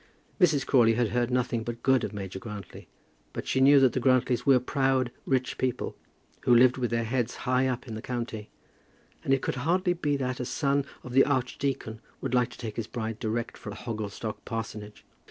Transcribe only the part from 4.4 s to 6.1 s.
were proud rich people,